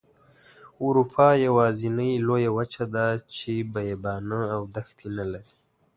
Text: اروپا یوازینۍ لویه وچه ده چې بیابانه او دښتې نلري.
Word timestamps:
اروپا 0.85 1.27
یوازینۍ 1.45 2.11
لویه 2.27 2.51
وچه 2.57 2.85
ده 2.93 3.05
چې 3.35 3.51
بیابانه 3.73 4.39
او 4.55 4.61
دښتې 4.75 5.07
نلري. 5.17 5.51